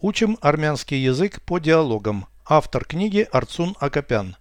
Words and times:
Учим 0.00 0.38
армянский 0.40 1.02
язык 1.02 1.42
по 1.42 1.58
диалогам. 1.58 2.26
Автор 2.48 2.84
книги 2.84 3.26
Арцун 3.32 3.74
Акопян. 3.80 4.36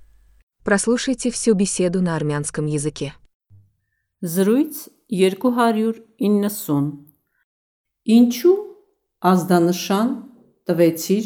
Прослушайте 0.63 1.31
всю 1.31 1.55
беседу 1.55 2.00
на 2.00 2.16
армянском 2.16 2.67
языке. 2.67 3.16
Զրույց 4.21 4.89
290 5.10 7.07
Ինչու 8.18 8.57
ազդանշան 9.31 10.12
տվեցիր 10.70 11.25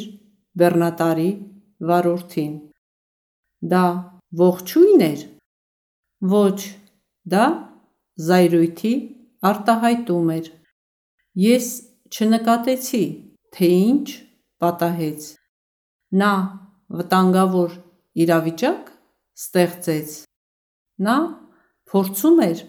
բեռնատարի 0.60 1.32
վարորդին 1.92 2.54
Դա 3.74 3.86
ողջույն 4.44 5.04
էր 5.08 5.26
Ոչ 6.36 6.60
դա 7.36 7.46
զայրույթի 8.30 8.94
արտահայտում 9.52 10.32
էր 10.38 10.48
Ես 11.48 11.68
չնկատեցի 12.16 13.04
թե 13.56 13.70
ինչ 13.92 14.08
պատահեց 14.64 15.28
Նա 16.22 16.32
վտանգավոր 17.00 17.76
իրավիճակ 18.24 18.90
ստեղծեց 19.42 20.16
Նա 21.08 21.18
փորձում 21.92 22.42
էր 22.46 22.64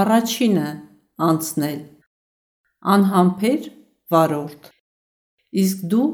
առաջինը 0.00 0.68
անցնել. 1.30 1.80
Անհամբեր 2.94 3.68
վարորդ 4.14 4.68
Իսկ 5.62 5.86
դու 5.92 6.08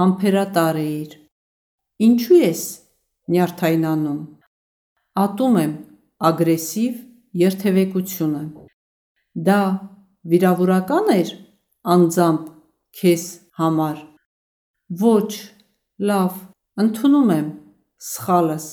համբերատար 0.00 0.78
էիր 0.84 1.14
Ինչու 2.08 2.40
ես 2.40 2.62
նյարդայնանում 3.34 4.20
Ատում 5.24 5.56
եմ 5.64 5.72
ագրեսիվ 6.28 7.00
երթևեկությունը 7.44 8.42
Դա 9.48 9.60
վիրավորական 10.32 11.10
էր 11.14 11.32
անձամբ 11.94 12.44
քեզ 13.00 13.24
համար 13.59 14.01
Ոչ 15.01 15.29
լավ 16.09 16.39
ընդունում 16.83 17.31
եմ 17.35 17.47
սխալս 18.09 18.67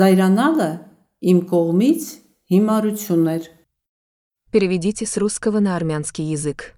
Զայրանալը 0.00 0.70
իմ 1.32 1.40
կողմից 1.54 2.10
հիմարություն 2.54 3.32
էր 3.36 3.48
Переведите 4.50 5.06
с 5.06 5.16
русского 5.16 5.60
на 5.60 5.76
армянский 5.76 6.24
язык. 6.24 6.74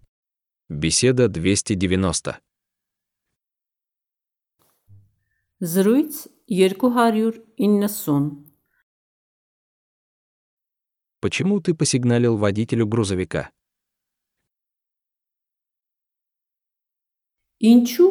Беседа 0.69 1.29
290. 1.29 2.39
Զրույց 5.61 6.29
290 6.49 8.45
Почему 11.21 11.61
ты 11.61 11.73
посигналил 11.73 12.37
водителю 12.37 12.87
грузовика? 12.87 13.51
Ինչու 17.73 18.11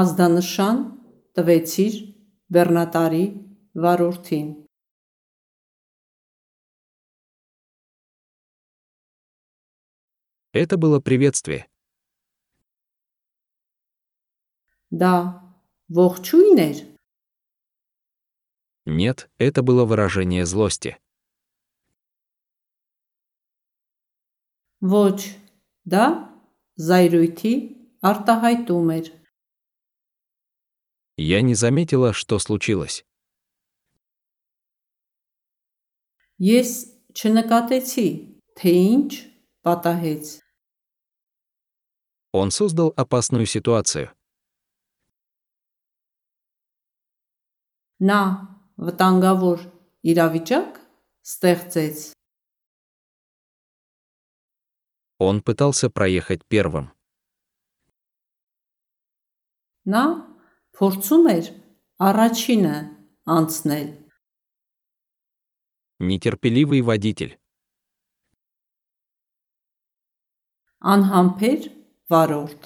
ազդանշան 0.00 0.78
տվեցիր 1.38 1.94
բեռնատարի 2.52 3.24
վարորդին 3.84 4.48
Это 10.56 10.78
было 10.78 11.00
приветствие. 11.00 11.68
Դա 14.88 15.14
ողջույն 15.92 16.60
էր 16.64 16.78
Нет, 18.86 19.28
это 19.36 19.62
было 19.62 19.84
выражение 19.84 20.46
злости. 20.46 20.96
Ոչ 24.80 25.18
դա 25.84 26.06
զայրույթի 26.78 27.52
արտահայտում 28.02 28.90
էր 28.98 29.06
Я 31.18 31.40
не 31.40 31.54
заметила, 31.54 32.12
что 32.12 32.38
случилось. 32.38 33.02
Ես 36.36 36.70
չնկատեցի 37.16 38.08
թե 38.60 38.72
ինչ 38.96 39.10
պատահեց 39.64 40.24
Он 42.32 42.50
создал 42.50 42.92
опасную 42.96 43.46
ситуацию. 43.46 44.12
Նա 47.96 48.20
վտանգավոր 48.76 49.64
իրավիճակ 50.04 50.76
ստեղծեց 51.24 52.12
Он 55.18 55.40
пытался 55.40 55.88
проехать 55.88 56.44
первым. 56.44 56.92
Նա 59.94 60.04
փորձում 60.78 61.24
էր 61.36 61.46
առաջինը 62.08 62.74
անցնել 63.36 63.88
Нетерпеливый 66.08 66.82
водитель. 66.82 67.34
անհամբեր 70.92 71.60
վարորդ 72.12 72.62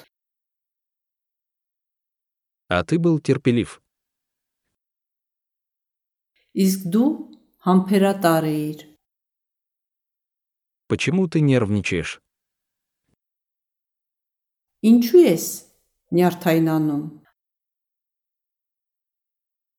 А 2.70 2.84
ты 2.84 2.98
был 2.98 3.18
терпелив. 3.20 3.80
իսկ 6.64 6.80
դու 6.94 7.08
համբերատար 7.66 8.44
էիր 8.50 8.80
Почему 10.90 11.28
ты 11.28 11.40
нервничаешь? 11.40 12.18
ինչու 14.90 15.22
ես 15.24 15.44
նյարդայնանում 16.16 17.04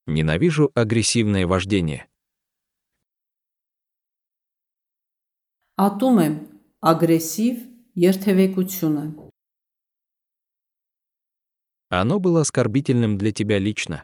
Ненавижу 0.08 0.72
агрессивное 0.76 1.46
вождение. 1.48 2.08
ատում 5.86 6.18
եմ 6.26 6.34
ագրեսիվ 6.92 7.56
երթևեկությունը 8.06 9.06
Оно 12.00 12.20
было 12.20 12.42
оскорбительным 12.42 13.18
для 13.18 13.32
тебя 13.32 13.58
лично. 13.60 14.04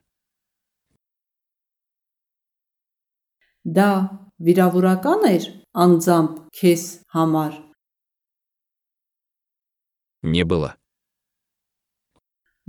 դա 3.77 3.89
վիրավորական 4.47 5.21
էր 5.35 5.45
անձամբ 5.83 6.31
քեզ 6.59 6.83
համար 7.15 7.53
Не 10.23 10.43
было. 10.43 10.75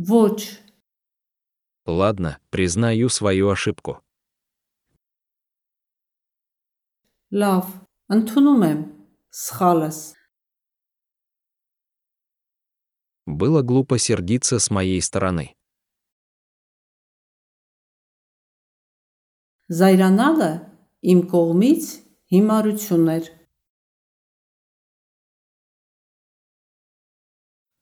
ոչ 0.02 0.38
Ладно, 1.86 2.38
признаю 2.50 3.08
свою 3.08 3.48
ошибку. 3.50 4.02
լավ 7.40 7.64
ընդունում 8.14 8.62
եմ 8.66 8.78
սխալս 9.38 9.98
Было 13.26 13.60
глупо 13.60 13.98
сердиться 13.98 14.58
с 14.58 14.70
моей 14.70 15.00
стороны. 15.02 15.52
զայրանալը 19.78 20.50
իմ 21.12 21.18
կողմից 21.32 21.84
հիմարություն 22.32 23.08
էր 23.16 23.26